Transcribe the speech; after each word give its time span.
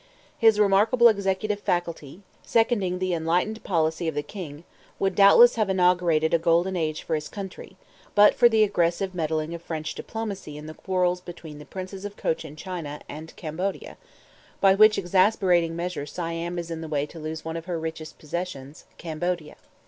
His 0.39 0.59
remarkable 0.59 1.07
executive 1.09 1.59
faculty, 1.59 2.23
seconding 2.41 2.97
the 2.97 3.13
enlightened 3.13 3.63
policy 3.63 4.07
of 4.07 4.15
the 4.15 4.23
king, 4.23 4.63
would 4.97 5.13
doubtless 5.13 5.57
have 5.57 5.69
inaugurated 5.69 6.33
a 6.33 6.39
golden 6.39 6.75
age 6.75 7.03
for 7.03 7.13
his 7.13 7.29
country, 7.29 7.77
but 8.15 8.33
for 8.33 8.49
the 8.49 8.63
aggressive 8.63 9.13
meddling 9.13 9.53
of 9.53 9.61
French 9.61 9.93
diplomacy 9.93 10.57
in 10.57 10.65
the 10.65 10.73
quarrels 10.73 11.21
between 11.21 11.59
the 11.59 11.65
princes 11.65 12.03
of 12.03 12.17
Cochin 12.17 12.55
China 12.55 13.01
and 13.07 13.35
Cambodia; 13.35 13.95
by 14.59 14.73
which 14.73 14.97
exasperating 14.97 15.75
measure 15.75 16.07
Siam 16.07 16.57
is 16.57 16.71
in 16.71 16.81
the 16.81 16.87
way 16.89 17.05
to 17.05 17.19
lose 17.19 17.45
one 17.45 17.55
of 17.55 17.65
her 17.65 17.77
richest 17.79 18.17
possessions, 18.17 18.85
[Footnote: 18.97 18.97
Cambodia. 18.97 19.55